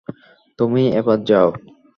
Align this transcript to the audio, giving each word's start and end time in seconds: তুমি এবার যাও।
তুমি 0.59 0.83
এবার 0.99 1.17
যাও। 1.27 1.49